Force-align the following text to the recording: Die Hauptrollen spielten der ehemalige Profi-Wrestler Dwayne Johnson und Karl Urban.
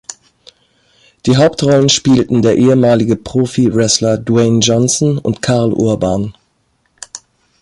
Die 1.27 1.37
Hauptrollen 1.37 1.87
spielten 1.87 2.41
der 2.41 2.57
ehemalige 2.57 3.15
Profi-Wrestler 3.15 4.17
Dwayne 4.17 4.57
Johnson 4.57 5.19
und 5.19 5.43
Karl 5.43 5.73
Urban. 5.73 6.33